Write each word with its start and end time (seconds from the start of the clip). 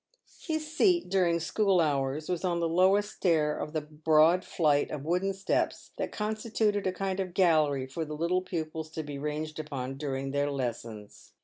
His 0.41 0.75
seat 0.75 1.09
during 1.09 1.39
school 1.39 1.79
hours 1.79 2.27
was 2.27 2.43
on 2.43 2.59
the 2.59 2.67
lowest 2.67 3.17
stair 3.17 3.55
of 3.55 3.71
the 3.71 3.81
broad 3.81 4.43
flight 4.43 4.89
of 4.89 5.05
wooden 5.05 5.31
steps 5.31 5.91
that 5.99 6.11
constituted 6.11 6.87
a 6.87 6.91
kind 6.91 7.19
of 7.19 7.35
gallery 7.35 7.85
for 7.85 8.03
the 8.03 8.15
little 8.15 8.41
pupils 8.41 8.89
to 8.93 9.03
be 9.03 9.19
ranged 9.19 9.59
upon 9.59 9.97
during 9.99 10.31
their 10.31 10.49
lessons. 10.49 11.33